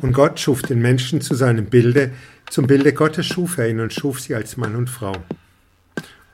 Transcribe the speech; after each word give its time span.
Und 0.00 0.12
Gott 0.12 0.38
schuf 0.38 0.62
den 0.62 0.80
Menschen 0.80 1.20
zu 1.20 1.34
seinem 1.34 1.66
Bilde, 1.66 2.12
zum 2.50 2.66
Bilde 2.66 2.92
Gottes 2.92 3.26
schuf 3.26 3.58
er 3.58 3.68
ihn 3.68 3.80
und 3.80 3.92
schuf 3.92 4.20
sie 4.20 4.34
als 4.34 4.56
Mann 4.56 4.76
und 4.76 4.88
Frau. 4.88 5.12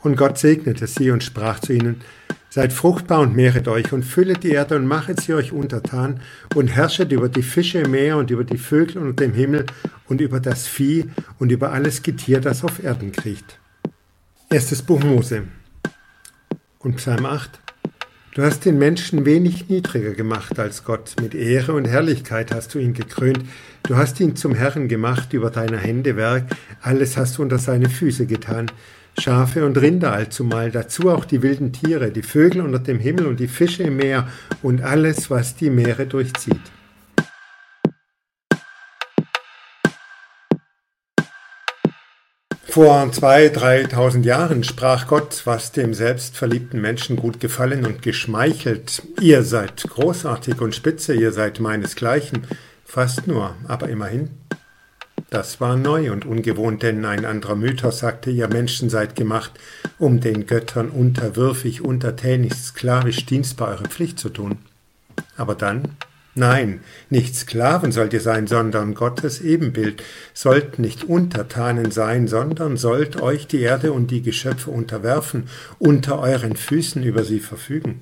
Und 0.01 0.17
Gott 0.17 0.39
segnete 0.39 0.87
sie 0.87 1.11
und 1.11 1.25
sprach 1.25 1.61
zu 1.61 1.73
ihnen, 1.73 2.03
Seid 2.51 2.73
fruchtbar 2.73 3.19
und 3.19 3.35
mehret 3.35 3.67
euch 3.67 3.93
und 3.93 4.05
füllet 4.05 4.45
die 4.45 4.53
Erde 4.53 4.77
und 4.77 4.87
machet 4.87 5.21
sie 5.21 5.35
euch 5.35 5.51
untertan 5.51 6.21
und 6.55 6.69
herrschet 6.69 7.11
über 7.11 7.29
die 7.29 7.43
Fische 7.43 7.81
im 7.81 7.91
Meer 7.91 8.17
und 8.17 8.31
über 8.31 8.45
die 8.45 8.59
Vögel 8.59 8.99
unter 8.99 9.25
dem 9.25 9.35
Himmel 9.35 9.67
und 10.07 10.21
über 10.21 10.39
das 10.39 10.69
Vieh 10.69 11.11
und 11.41 11.51
über 11.51 11.73
alles 11.73 12.05
Getier, 12.05 12.41
das 12.41 12.63
auf 12.63 12.81
Erden 12.81 13.11
kriecht. 13.11 13.59
Erstes 14.51 14.83
Buch 14.83 15.03
Mose 15.03 15.49
und 16.79 16.95
Psalm 16.95 17.27
8. 17.27 17.64
Du 18.35 18.43
hast 18.43 18.65
den 18.65 18.79
Menschen 18.79 19.25
wenig 19.25 19.69
niedriger 19.69 20.11
gemacht 20.11 20.59
als 20.59 20.83
Gott. 20.83 21.15
Mit 21.23 21.37
Ehre 21.37 21.73
und 21.73 21.85
Herrlichkeit 21.85 22.53
hast 22.53 22.75
du 22.75 22.81
ihn 22.81 22.93
gekrönt. 22.93 23.39
Du 23.85 23.97
hast 23.97 24.19
ihn 24.19 24.35
zum 24.35 24.57
Herrn 24.57 24.89
gemacht 24.89 25.33
über 25.33 25.51
deiner 25.51 25.77
Hände 25.77 26.17
Werk. 26.17 26.47
Alles 26.83 27.17
hast 27.17 27.39
du 27.39 27.43
unter 27.43 27.59
seine 27.59 27.89
Füße 27.89 28.27
getan. 28.27 28.73
Schafe 29.21 29.65
und 29.65 29.81
Rinder 29.81 30.13
allzumal, 30.13 30.73
dazu 30.73 31.11
auch 31.11 31.25
die 31.25 31.43
wilden 31.43 31.73
Tiere, 31.73 32.11
die 32.11 32.25
Vögel 32.25 32.63
unter 32.63 32.81
dem 32.81 32.99
Himmel 32.99 33.27
und 33.27 33.39
die 33.39 33.47
Fische 33.47 33.85
im 33.85 33.99
Meer 33.99 34.27
und 34.63 34.83
alles, 34.83 35.31
was 35.31 35.55
die 35.55 35.71
Meere 35.71 36.07
durchzieht. 36.07 36.73
Vor 42.75 43.13
zwei, 43.13 43.51
dreitausend 43.51 44.27
Jahren 44.27 44.65
sprach 44.65 45.07
Gott, 45.07 45.43
was 45.45 45.71
dem 45.71 45.95
selbstverliebten 45.95 46.81
Menschen 46.81 47.15
gut 47.15 47.39
gefallen 47.39 47.87
und 47.87 48.03
geschmeichelt. 48.03 49.01
Ihr 49.21 49.45
seid 49.45 49.85
großartig 49.85 50.61
und 50.61 50.75
spitze, 50.75 51.15
ihr 51.15 51.31
seid 51.31 51.61
meinesgleichen. 51.61 52.49
Fast 52.85 53.29
nur, 53.29 53.55
aber 53.69 53.91
immerhin. 53.91 54.31
Das 55.31 55.61
war 55.61 55.77
neu 55.77 56.11
und 56.11 56.27
ungewohnt, 56.27 56.83
denn 56.83 57.05
ein 57.05 57.25
anderer 57.25 57.55
Mythos 57.55 58.01
sagte, 58.01 58.33
ihr 58.33 58.49
Menschen 58.49 58.91
seid 58.91 59.15
gemacht, 59.15 59.53
um 60.01 60.19
den 60.19 60.49
Göttern 60.49 60.91
unterwürfig, 60.91 61.81
untertänig, 61.81 62.55
sklavisch 62.55 63.25
dienstbar 63.25 63.69
eure 63.69 63.85
Pflicht 63.85 64.19
zu 64.19 64.31
tun. 64.31 64.59
Aber 65.37 65.55
dann, 65.55 65.95
nein, 66.35 66.81
nicht 67.11 67.37
Sklaven 67.37 67.93
sollt 67.93 68.13
ihr 68.13 68.21
sein, 68.21 68.47
sondern 68.47 68.95
Gottes 68.95 69.41
Ebenbild, 69.41 70.03
sollt 70.33 70.79
nicht 70.79 71.05
Untertanen 71.05 71.91
sein, 71.91 72.29
sondern 72.29 72.77
sollt 72.77 73.21
euch 73.21 73.47
die 73.47 73.61
Erde 73.61 73.93
und 73.93 74.11
die 74.11 74.23
Geschöpfe 74.23 74.71
unterwerfen, 74.71 75.49
unter 75.79 76.19
euren 76.21 76.57
Füßen 76.57 77.03
über 77.03 77.25
sie 77.25 77.41
verfügen. 77.41 78.01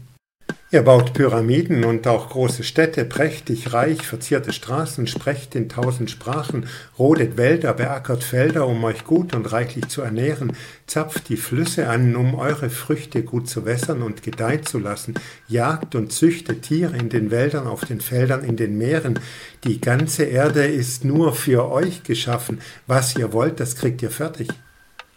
Er 0.75 0.81
baut 0.81 1.13
Pyramiden 1.13 1.85
und 1.85 2.07
auch 2.07 2.31
große 2.31 2.65
Städte, 2.65 3.05
prächtig, 3.05 3.75
reich, 3.75 4.07
verzierte 4.07 4.55
Straßen, 4.55 5.07
sprecht 5.07 5.55
in 5.55 5.69
tausend 5.69 6.11
Sprachen, 6.11 6.65
rodet 6.99 7.37
Wälder, 7.37 7.75
beackert 7.75 8.25
Felder, 8.25 8.67
um 8.67 8.83
euch 8.83 9.05
gut 9.05 9.35
und 9.35 9.53
reichlich 9.53 9.89
zu 9.89 10.01
ernähren, 10.01 10.57
zapft 10.87 11.29
die 11.29 11.37
Flüsse 11.37 11.91
an, 11.91 12.17
um 12.17 12.35
eure 12.35 12.71
Früchte 12.71 13.23
gut 13.23 13.51
zu 13.51 13.67
wässern 13.67 14.01
und 14.01 14.23
gedeihen 14.23 14.65
zu 14.65 14.79
lassen, 14.79 15.13
jagt 15.47 15.95
und 15.95 16.11
züchtet 16.11 16.63
Tiere 16.63 16.97
in 16.97 17.11
den 17.11 17.31
Wäldern, 17.31 17.67
auf 17.67 17.85
den 17.85 18.01
Feldern, 18.01 18.43
in 18.43 18.57
den 18.57 18.79
Meeren. 18.79 19.19
Die 19.65 19.79
ganze 19.79 20.25
Erde 20.25 20.65
ist 20.65 21.05
nur 21.05 21.35
für 21.35 21.71
euch 21.71 22.03
geschaffen. 22.03 22.63
Was 22.87 23.15
ihr 23.15 23.35
wollt, 23.35 23.61
das 23.61 23.77
kriegt 23.77 24.01
ihr 24.01 24.11
fertig. 24.11 24.49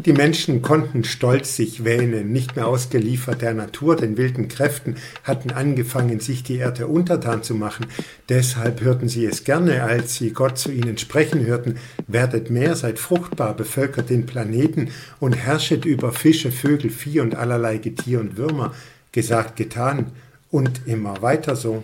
Die 0.06 0.14
Menschen 0.14 0.62
konnten 0.62 1.04
stolz 1.04 1.56
sich 1.56 1.84
wähnen, 1.84 2.32
nicht 2.32 2.56
mehr 2.56 2.68
ausgeliefert 2.68 3.42
der 3.42 3.56
Natur, 3.56 3.96
den 3.96 4.18
wilden 4.18 4.48
Kräften, 4.48 4.98
hatten 5.24 5.50
angefangen, 5.50 6.20
sich 6.20 6.44
die 6.44 6.58
Erde 6.58 6.86
untertan 6.86 7.42
zu 7.42 7.56
machen. 7.56 7.88
Deshalb 8.30 8.82
hörten 8.82 9.10
sie 9.10 9.26
es 9.26 9.44
gerne, 9.44 9.82
als 9.82 10.14
sie 10.14 10.32
Gott 10.32 10.60
zu 10.60 10.72
ihnen 10.72 11.00
sprechen 11.00 11.44
hörten, 11.44 11.80
werdet 12.06 12.52
mehr, 12.52 12.76
seid 12.76 13.00
fruchtbar, 13.00 13.56
bevölkert 13.56 14.12
den 14.12 14.28
Planeten 14.28 14.92
und 15.20 15.34
herrschet 15.34 15.86
über 15.86 16.12
Fische, 16.12 16.52
Vögel, 16.52 16.92
Vieh 16.92 17.22
und 17.22 17.34
allerlei 17.34 17.80
Getier 17.80 18.20
und 18.20 18.38
Würmer. 18.38 18.76
Gesagt, 19.12 19.56
getan 19.56 20.12
und 20.52 20.82
immer 20.86 21.24
weiter 21.24 21.56
so. 21.56 21.84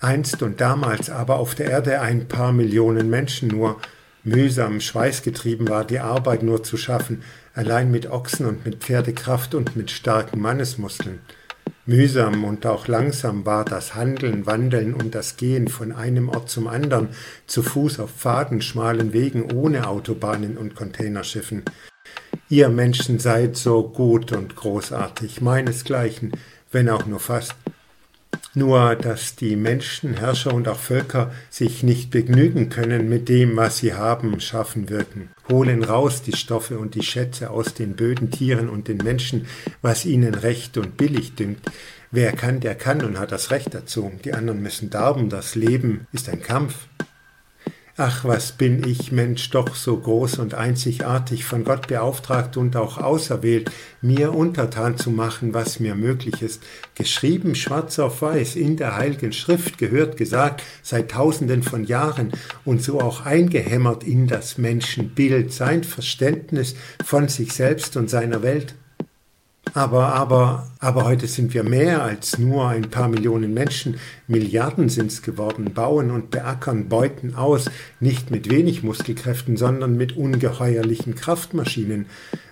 Einst 0.00 0.42
und 0.42 0.60
damals 0.60 1.08
aber 1.08 1.36
auf 1.36 1.54
der 1.54 1.70
Erde 1.70 2.00
ein 2.00 2.26
paar 2.26 2.52
Millionen 2.52 3.08
Menschen 3.08 3.46
nur, 3.48 3.76
mühsam, 4.26 4.80
schweißgetrieben 4.80 5.68
war, 5.68 5.84
die 5.84 6.00
Arbeit 6.00 6.42
nur 6.42 6.62
zu 6.62 6.76
schaffen, 6.76 7.22
allein 7.54 7.90
mit 7.90 8.10
Ochsen 8.10 8.46
und 8.46 8.66
mit 8.66 8.76
Pferdekraft 8.76 9.54
und 9.54 9.76
mit 9.76 9.90
starken 9.90 10.40
Mannesmuskeln. 10.40 11.20
Mühsam 11.86 12.42
und 12.42 12.66
auch 12.66 12.88
langsam 12.88 13.46
war 13.46 13.64
das 13.64 13.94
Handeln, 13.94 14.44
Wandeln 14.44 14.92
und 14.92 15.14
das 15.14 15.36
Gehen 15.36 15.68
von 15.68 15.92
einem 15.92 16.28
Ort 16.28 16.50
zum 16.50 16.66
anderen, 16.66 17.10
zu 17.46 17.62
Fuß 17.62 18.00
auf 18.00 18.10
Pfaden, 18.10 18.60
schmalen 18.60 19.12
Wegen, 19.12 19.52
ohne 19.52 19.86
Autobahnen 19.86 20.58
und 20.58 20.74
Containerschiffen. 20.74 21.62
Ihr 22.48 22.68
Menschen 22.68 23.20
seid 23.20 23.56
so 23.56 23.84
gut 23.84 24.32
und 24.32 24.56
großartig, 24.56 25.40
meinesgleichen, 25.40 26.32
wenn 26.72 26.88
auch 26.88 27.06
nur 27.06 27.20
fast, 27.20 27.54
nur 28.56 28.96
dass 28.96 29.36
die 29.36 29.54
Menschen, 29.54 30.14
Herrscher 30.14 30.54
und 30.54 30.66
auch 30.66 30.78
Völker 30.78 31.30
sich 31.50 31.82
nicht 31.82 32.10
begnügen 32.10 32.70
können 32.70 33.08
mit 33.08 33.28
dem, 33.28 33.56
was 33.56 33.78
sie 33.78 33.92
haben, 33.92 34.40
schaffen 34.40 34.88
wirken, 34.88 35.28
holen 35.50 35.84
raus 35.84 36.22
die 36.22 36.34
Stoffe 36.34 36.78
und 36.78 36.94
die 36.94 37.02
Schätze 37.02 37.50
aus 37.50 37.74
den 37.74 37.96
Böden, 37.96 38.30
Tieren 38.30 38.70
und 38.70 38.88
den 38.88 38.96
Menschen, 38.96 39.46
was 39.82 40.06
ihnen 40.06 40.34
recht 40.34 40.78
und 40.78 40.96
billig 40.96 41.34
dünkt. 41.34 41.70
Wer 42.10 42.32
kann, 42.32 42.60
der 42.60 42.74
kann 42.74 43.04
und 43.04 43.18
hat 43.18 43.30
das 43.30 43.50
Recht 43.50 43.74
dazu. 43.74 44.10
Die 44.24 44.32
anderen 44.32 44.62
müssen 44.62 44.88
darben, 44.88 45.28
das 45.28 45.54
Leben 45.54 46.06
ist 46.12 46.30
ein 46.30 46.40
Kampf. 46.40 46.86
Ach, 47.98 48.26
was 48.26 48.52
bin 48.52 48.86
ich, 48.86 49.10
Mensch, 49.10 49.48
doch 49.48 49.74
so 49.74 49.96
groß 49.96 50.38
und 50.40 50.52
einzigartig, 50.52 51.46
von 51.46 51.64
Gott 51.64 51.88
beauftragt 51.88 52.58
und 52.58 52.76
auch 52.76 52.98
auserwählt, 52.98 53.70
mir 54.02 54.34
untertan 54.34 54.98
zu 54.98 55.10
machen, 55.10 55.54
was 55.54 55.80
mir 55.80 55.94
möglich 55.94 56.42
ist. 56.42 56.62
Geschrieben 56.94 57.54
schwarz 57.54 57.98
auf 57.98 58.20
weiß 58.20 58.56
in 58.56 58.76
der 58.76 58.96
heiligen 58.96 59.32
Schrift, 59.32 59.78
gehört 59.78 60.18
gesagt, 60.18 60.62
seit 60.82 61.12
tausenden 61.12 61.62
von 61.62 61.84
Jahren 61.84 62.32
und 62.66 62.82
so 62.82 63.00
auch 63.00 63.24
eingehämmert 63.24 64.04
in 64.04 64.26
das 64.26 64.58
Menschenbild, 64.58 65.54
sein 65.54 65.82
Verständnis 65.82 66.74
von 67.02 67.28
sich 67.28 67.54
selbst 67.54 67.96
und 67.96 68.10
seiner 68.10 68.42
Welt. 68.42 68.74
Aber, 69.76 70.14
aber, 70.14 70.68
aber 70.78 71.04
heute 71.04 71.26
sind 71.26 71.52
wir 71.52 71.62
mehr 71.62 72.02
als 72.02 72.38
nur 72.38 72.66
ein 72.66 72.88
paar 72.88 73.08
Millionen 73.08 73.52
Menschen. 73.52 73.98
Milliarden 74.26 74.88
sind 74.88 75.12
es 75.12 75.20
geworden, 75.20 75.74
bauen 75.74 76.10
und 76.10 76.30
beackern, 76.30 76.88
beuten 76.88 77.34
aus, 77.34 77.70
nicht 78.00 78.30
mit 78.30 78.50
wenig 78.50 78.82
Muskelkräften, 78.82 79.58
sondern 79.58 79.98
mit 79.98 80.16
ungeheuerlichen 80.16 81.14
Kraftmaschinen. 81.14 82.06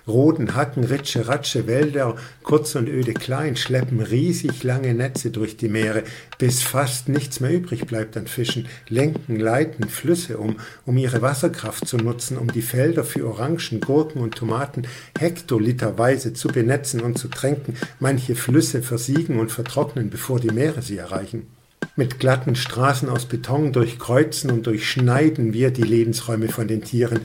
Roden, 0.07 0.55
Hacken, 0.55 0.83
Ritsche, 0.83 1.27
Ratsche, 1.27 1.65
Wälder, 1.67 2.15
kurz 2.43 2.75
und 2.75 2.87
öde 2.87 3.13
klein, 3.13 3.55
schleppen 3.55 4.01
riesig 4.01 4.63
lange 4.63 4.93
Netze 4.93 5.31
durch 5.31 5.57
die 5.57 5.69
Meere, 5.69 6.03
bis 6.37 6.61
fast 6.61 7.09
nichts 7.09 7.39
mehr 7.39 7.51
übrig 7.51 7.87
bleibt 7.87 8.15
an 8.17 8.27
Fischen, 8.27 8.67
lenken, 8.87 9.39
leiten 9.39 9.89
Flüsse 9.89 10.37
um, 10.37 10.57
um 10.85 10.97
ihre 10.97 11.21
Wasserkraft 11.21 11.87
zu 11.87 11.97
nutzen, 11.97 12.37
um 12.37 12.51
die 12.51 12.61
Felder 12.61 13.03
für 13.03 13.27
Orangen, 13.27 13.79
Gurken 13.81 14.21
und 14.21 14.35
Tomaten 14.35 14.83
hektoliterweise 15.17 16.33
zu 16.33 16.49
benetzen 16.49 17.01
und 17.01 17.17
zu 17.17 17.27
tränken. 17.27 17.75
Manche 17.99 18.35
Flüsse 18.35 18.81
versiegen 18.81 19.39
und 19.39 19.51
vertrocknen, 19.51 20.09
bevor 20.09 20.39
die 20.39 20.51
Meere 20.51 20.81
sie 20.81 20.97
erreichen. 20.97 21.47
Mit 21.95 22.19
glatten 22.19 22.55
Straßen 22.55 23.09
aus 23.09 23.25
Beton 23.25 23.71
durchkreuzen 23.71 24.51
und 24.51 24.67
durchschneiden 24.67 25.53
wir 25.53 25.71
die 25.71 25.83
Lebensräume 25.83 26.49
von 26.49 26.67
den 26.67 26.83
Tieren, 26.83 27.21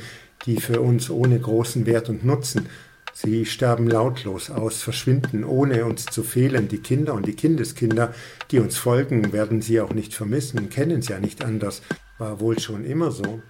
die 0.46 0.60
für 0.60 0.80
uns 0.80 1.10
ohne 1.10 1.38
großen 1.38 1.86
Wert 1.86 2.08
und 2.08 2.24
Nutzen. 2.24 2.68
Sie 3.12 3.44
sterben 3.44 3.88
lautlos 3.88 4.50
aus, 4.50 4.82
verschwinden, 4.82 5.44
ohne 5.44 5.84
uns 5.84 6.06
zu 6.06 6.22
fehlen. 6.22 6.68
Die 6.68 6.78
Kinder 6.78 7.14
und 7.14 7.26
die 7.26 7.34
Kindeskinder, 7.34 8.14
die 8.50 8.60
uns 8.60 8.76
folgen, 8.76 9.32
werden 9.32 9.62
sie 9.62 9.80
auch 9.80 9.92
nicht 9.92 10.14
vermissen, 10.14 10.70
kennen 10.70 11.02
sie 11.02 11.12
ja 11.12 11.20
nicht 11.20 11.44
anders. 11.44 11.82
War 12.18 12.40
wohl 12.40 12.58
schon 12.58 12.84
immer 12.84 13.10
so. 13.10 13.42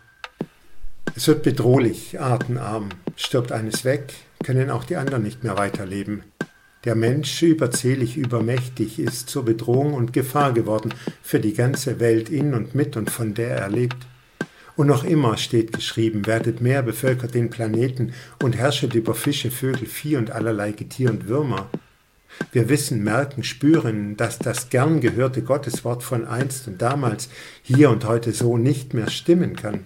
Es 1.14 1.28
wird 1.28 1.42
bedrohlich, 1.42 2.20
artenarm. 2.20 2.88
Stirbt 3.16 3.52
eines 3.52 3.84
weg, 3.84 4.14
können 4.42 4.70
auch 4.70 4.84
die 4.84 4.96
anderen 4.96 5.22
nicht 5.22 5.44
mehr 5.44 5.58
weiterleben. 5.58 6.22
Der 6.84 6.94
Mensch, 6.94 7.42
überzählig, 7.42 8.16
übermächtig, 8.16 8.98
ist 8.98 9.28
zur 9.28 9.44
Bedrohung 9.44 9.92
und 9.92 10.14
Gefahr 10.14 10.54
geworden 10.54 10.94
für 11.22 11.38
die 11.38 11.52
ganze 11.52 12.00
Welt 12.00 12.30
in 12.30 12.54
und 12.54 12.74
mit 12.74 12.96
und 12.96 13.10
von 13.10 13.34
der 13.34 13.56
er 13.56 13.68
lebt. 13.68 13.98
Und 14.80 14.86
noch 14.86 15.04
immer 15.04 15.36
steht 15.36 15.74
geschrieben, 15.74 16.26
werdet 16.26 16.62
mehr, 16.62 16.80
bevölkert 16.80 17.34
den 17.34 17.50
Planeten 17.50 18.14
und 18.42 18.56
herrschet 18.56 18.94
über 18.94 19.14
Fische, 19.14 19.50
Vögel, 19.50 19.84
Vieh 19.86 20.16
und 20.16 20.30
allerlei 20.30 20.72
Getier 20.72 21.10
und 21.10 21.28
Würmer. 21.28 21.68
Wir 22.50 22.70
wissen, 22.70 23.04
merken, 23.04 23.44
spüren, 23.44 24.16
dass 24.16 24.38
das 24.38 24.70
gern 24.70 25.02
gehörte 25.02 25.42
Gotteswort 25.42 26.02
von 26.02 26.26
einst 26.26 26.66
und 26.66 26.80
damals 26.80 27.28
hier 27.60 27.90
und 27.90 28.06
heute 28.06 28.32
so 28.32 28.56
nicht 28.56 28.94
mehr 28.94 29.10
stimmen 29.10 29.54
kann. 29.54 29.84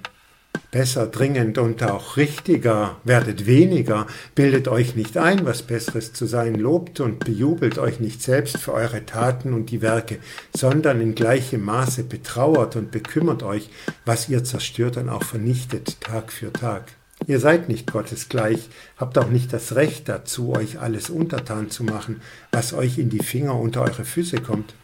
Besser, 0.75 1.07
dringend 1.07 1.57
und 1.57 1.85
auch 1.85 2.17
richtiger, 2.17 2.97
werdet 3.05 3.47
weniger, 3.47 4.09
bildet 4.35 4.67
euch 4.67 4.97
nicht 4.97 5.17
ein, 5.17 5.47
was 5.47 5.63
Besseres 5.63 6.13
zu 6.13 6.27
sein, 6.27 6.57
lobt 6.57 6.99
und 6.99 7.25
bejubelt 7.25 7.79
euch 7.79 8.01
nicht 8.01 8.21
selbst 8.21 8.59
für 8.59 8.73
eure 8.73 9.07
Taten 9.07 9.55
und 9.55 9.71
die 9.71 9.83
Werke, 9.83 10.19
sondern 10.53 11.01
in 11.01 11.15
gleichem 11.15 11.65
Maße 11.65 12.03
betrauert 12.03 12.75
und 12.75 12.91
bekümmert 12.91 13.45
euch, 13.45 13.71
was 14.05 14.29
ihr 14.29 14.43
zerstört 14.43 14.97
und 14.97 15.11
auch 15.11 15.23
vernichtet, 15.23 16.01
Tag 16.01 16.33
für 16.33 16.53
Tag. 16.53 16.87
Ihr 17.29 17.39
seid 17.39 17.69
nicht 17.69 17.93
Gottes 17.93 18.29
gleich, 18.29 18.69
habt 18.97 19.17
auch 19.17 19.29
nicht 19.29 19.53
das 19.53 19.77
Recht 19.77 20.09
dazu, 20.09 20.57
euch 20.57 20.81
alles 20.81 21.09
untertan 21.09 21.71
zu 21.71 21.85
machen, 21.85 22.21
was 22.51 22.73
euch 22.73 22.99
in 22.99 23.11
die 23.11 23.23
Finger 23.23 23.55
unter 23.61 23.83
eure 23.83 24.05
Füße 24.05 24.39
kommt. 24.39 24.75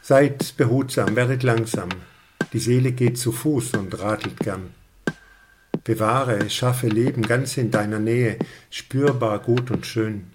Seid 0.00 0.56
behutsam, 0.56 1.16
werdet 1.16 1.42
langsam. 1.42 1.90
Die 2.54 2.60
Seele 2.60 2.92
geht 2.92 3.18
zu 3.18 3.30
Fuß 3.30 3.74
und 3.74 3.98
radelt 4.00 4.38
gern. 4.38 4.77
Bewahre, 5.88 6.50
schaffe 6.50 6.86
Leben 6.86 7.22
ganz 7.22 7.56
in 7.56 7.70
deiner 7.70 7.98
Nähe, 7.98 8.36
spürbar 8.68 9.38
gut 9.38 9.70
und 9.70 9.86
schön. 9.86 10.26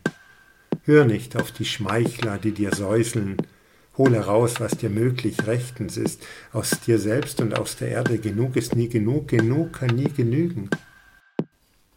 Hör 0.84 1.06
nicht 1.06 1.36
auf 1.36 1.52
die 1.52 1.66
Schmeichler, 1.66 2.40
die 2.40 2.54
dir 2.54 2.74
säuseln. 2.74 3.38
Hol 3.96 4.16
heraus, 4.16 4.60
was 4.60 4.78
dir 4.78 4.90
möglich 4.90 5.46
rechtens 5.46 5.96
ist, 5.96 6.26
aus 6.54 6.72
dir 6.80 6.98
selbst 6.98 7.40
und 7.40 7.56
aus 7.56 7.76
der 7.76 7.90
Erde. 7.90 8.18
Genug 8.18 8.56
ist 8.56 8.76
nie 8.76 8.90
genug, 8.90 9.28
genug 9.28 9.74
kann 9.74 9.96
nie 9.96 10.10
genügen. 10.10 10.72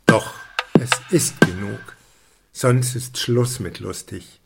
Doch, 0.04 0.34
es 0.78 0.90
ist 1.08 1.40
genug, 1.40 1.96
sonst 2.52 2.94
ist 2.94 3.16
Schluss 3.16 3.58
mit 3.58 3.80
lustig. 3.80 4.38